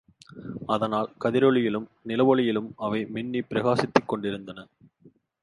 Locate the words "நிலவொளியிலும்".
2.07-2.69